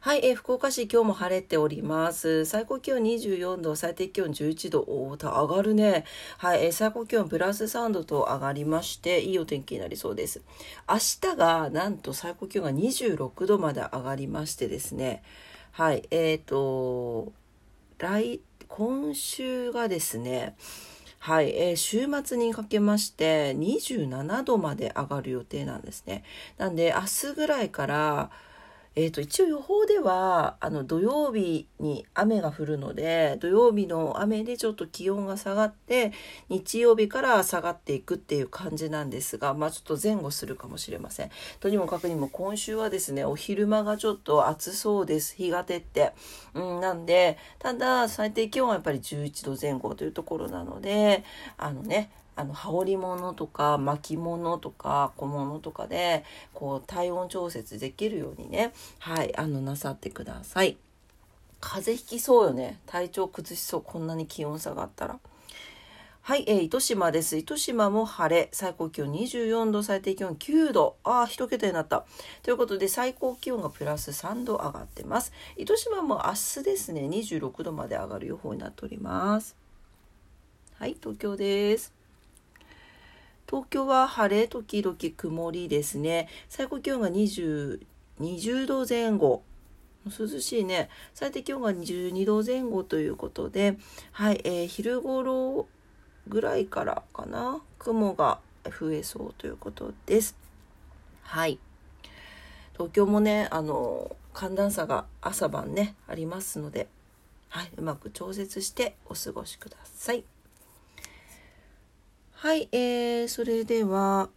[0.00, 2.44] はい、えー福岡市今日も晴れております。
[2.44, 6.04] 最高気温24度、最低気温11度、おー上がるね。
[6.36, 10.42] はい、えー最高気温プラス3度と上がりまして、いいお天気になりそうです。
[10.86, 10.96] 明
[11.32, 15.22] 日がなんと最高気温が26度まで上がりましてですね、
[15.72, 17.32] はい、えーと、
[17.96, 20.56] 来、今週がですね、
[21.18, 26.24] はい、えー週末にかけまして27度まで上がる予定なんですね。
[26.58, 28.30] なんで明日ぐらいから、
[28.98, 36.12] えー、と一応予報ではあの土曜日に雨が降るので土曜日の雨でちょっと気温が下がって
[36.48, 41.30] 日曜日から下がっていくっていう感じなんですがまあちょっと前後するかもしれません。
[41.60, 46.14] とにもかくにも今週はですねお昼間がちょっと暑そうです日が照って。
[46.54, 51.22] うん、なんでただ最低気温はやっぱり11度前後というところなので
[51.58, 60.76] あのねあの羽織物とか巻物とか小物とかでこう体温調節できるようにねはいあのなさってください
[61.60, 65.18] 風邪ひきそうよね体調崩しそうこんなに気温下がったら
[66.26, 67.36] はい、えー、糸島です。
[67.36, 70.96] 糸島も晴れ、最高気温24度、最低気温9度。
[71.04, 72.04] ああ、一桁になった。
[72.42, 75.32] ということで、最高気温がプラス3度上がってます。
[75.56, 79.54] 糸島も明日ですね、26度まで上がる予報になっております。
[80.80, 81.95] はい、東京です。
[83.48, 86.28] 東京は晴れ時々曇りですね。
[86.48, 87.80] 最高気温が20
[88.20, 89.42] 20度前後。
[90.06, 90.88] 涼しいね。
[91.14, 93.76] 最低気温が12度前後ということで、
[94.12, 95.66] はい、えー昼頃
[96.28, 100.36] ぐらいからかな、雲が増えそうということです。
[101.22, 101.58] はい。
[102.72, 106.88] 東京もね、あの、寒暖差が朝晩ね、ありますので、
[107.48, 110.24] はい、うまく調節してお過ごしください。
[112.38, 114.28] はい、えー、それでは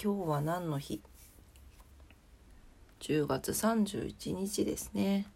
[0.00, 1.02] 今日は何の日
[3.00, 5.26] ?10 月31日ですね。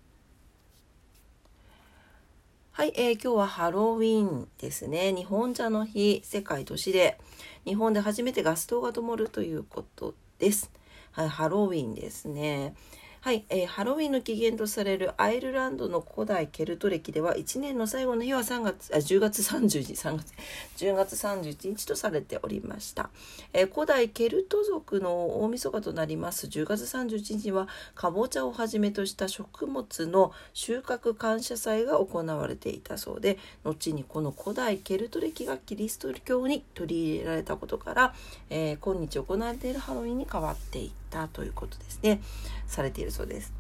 [2.71, 5.13] はい、えー、今日はハロウィンですね。
[5.13, 7.19] 日本茶の日、世界都市で
[7.67, 10.71] 日本で初めてガス灯が灯るということです。
[11.11, 12.77] はい、ハロウィンですね。
[13.25, 20.35] はい、えーハロウィンの起源とされるアイルランドの古代ケルト歴では1年の最後の日は3月あ10月30日3月
[20.77, 23.09] 10月31日とされておりました、
[23.55, 26.49] えー古代ケルト族の大晦日となります。
[26.49, 38.15] 10月31日はかぼちゃをはじめとした食物の収穫感謝祭が行われていたそうで後にこの古代ケルト歴がキリスト教に取り入れられたことから、
[38.51, 42.21] えー今日行われているハロウィンに変わっていたということですね。
[42.67, 43.53] されているそうです。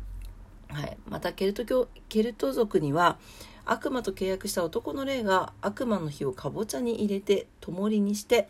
[0.69, 3.19] はい、またケルト教ケルト族には
[3.65, 8.49] 悪魔と契約した男の霊が悪魔の火をかぼちゃに入れて灯りにして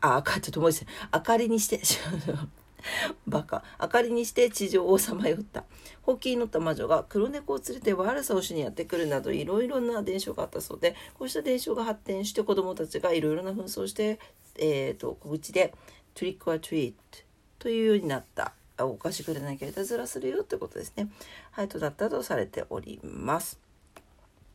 [0.00, 1.80] あ赤って灯りして明かりにして
[3.26, 3.62] バカ。
[3.80, 5.64] 明かりにして地上をさまよった。
[6.02, 14.18] ほうきに乗った魔女が黒猫を連れて悪さをしにやってくるなどいろいろな伝承があったそうでこうした伝承が発展して子どもたちがいろいろな紛争をして、
[14.56, 15.72] えー、と小口で
[16.14, 17.23] 「トリック・ア・トリート」
[17.58, 21.08] というようになったあお菓子くれなきゃいたずらするよってことですね。
[21.52, 23.58] はい、とだったとされております。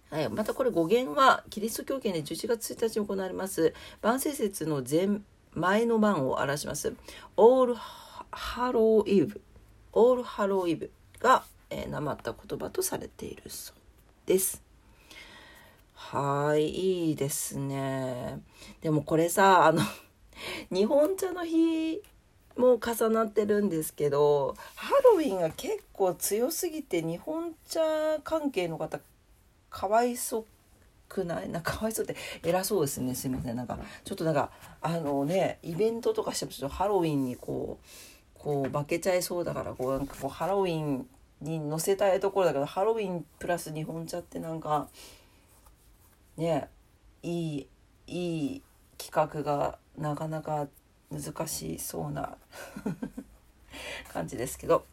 [0.10, 5.22] はい、またこれ語源はキリスト教圏で11月1日に行われます万世節の前
[5.54, 6.96] 前の晩を表します
[7.38, 9.42] オールハローイブ
[9.94, 13.76] オールハローイブが、えー、なまった言葉とされているそう
[14.26, 14.64] です。
[15.94, 18.40] はい、いいですね。
[18.82, 19.82] でもこれさ、あの、
[20.72, 22.02] 日本茶の日
[22.58, 27.80] も重なってるんですけど、ハロウィンが結構強すぎて日本茶
[28.24, 29.00] 関係の方
[29.70, 30.46] かわいそ
[31.08, 31.50] くない？
[31.50, 33.16] なんかかわいそうって偉そうですね。
[33.16, 33.56] すいません。
[33.56, 34.52] なんかちょっとなんか
[34.82, 41.08] あのねイベントとかしてもちょっとハロウィンにこうこう負けちゃいそうだからこうなんかこうハロウィン
[41.42, 44.90] に乗せたいところだけどハロウィンプラス日本茶ってなんか
[46.38, 46.70] ね
[47.24, 47.68] いい
[48.08, 48.62] いい
[48.98, 50.68] 企画がなかなか
[51.12, 52.38] 難しそうな
[54.14, 54.86] 感じですけど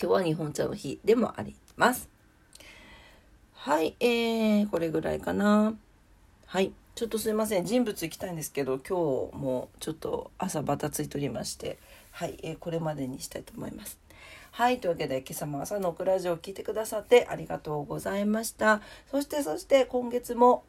[0.00, 2.08] 今日は日本茶の日でもあります。
[3.52, 5.74] はい、えー、これぐらいかな。
[6.46, 6.72] はい。
[6.94, 11.78] ちょっとすいません人物行きたいんですけど今日もちょっと朝バタついておりまして
[12.10, 14.00] はい、えー、これまでにしたいと思います。
[14.50, 20.64] はいというわけで今朝も朝のクラジオを聞いてくださってありがとうございましたそしてそして今月も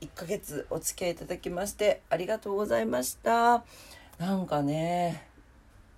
[0.00, 3.64] 1ヶ月お付き合いいただきましてありがとうございました
[4.22, 5.26] なんかね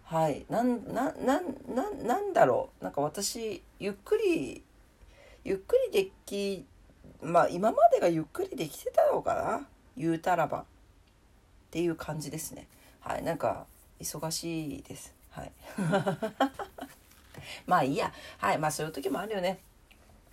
[0.04, 2.84] はいなんななななんだろう。
[2.84, 4.62] なんか私ゆっくり
[5.44, 6.64] ゆっくりでき
[7.22, 9.66] まあ今までがゆっくりできてたのかな。
[9.94, 10.60] 言うたらば。
[10.60, 10.64] っ
[11.70, 12.66] ていう感じですね。
[13.00, 13.66] はいなんか
[14.00, 15.14] 忙しいです。
[15.28, 15.52] はい。
[17.66, 18.10] まあいいや。
[18.38, 19.58] はいまあそういう時もあるよね。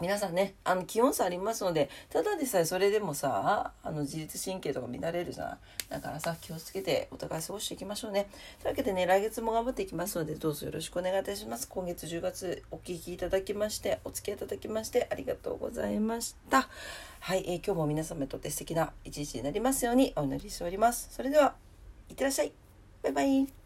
[0.02, 5.58] 皆さんねあの気温差ありますのでただでさえそれでもさあの自律神経とか乱れるじゃない
[5.90, 8.28] だからさ気をつけてお互い過ごしていきましょうね。
[8.62, 11.68] というわけでね来月も頑張っていきますのでどうぞよろしくお願いいたします。
[11.68, 16.68] 今月10月お聴きいただきましてお付き合いいただきましてありがとうございました。
[17.20, 21.10] はい、えー、今日も皆様にとって素敵な一日になりますようにお祈りしております。
[21.12, 21.54] それでは
[22.10, 22.52] いってらっしゃい。
[23.04, 23.61] バイバイ。